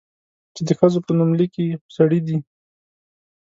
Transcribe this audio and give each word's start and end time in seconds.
چې 0.55 0.61
د 0.67 0.69
ښځو 0.79 0.99
په 1.05 1.11
نوم 1.17 1.31
ليکي، 1.39 1.65
خو 1.81 1.87
سړي 1.97 2.19
دي؟ 2.27 2.37